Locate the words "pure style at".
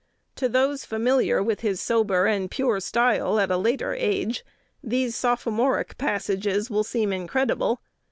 2.49-3.51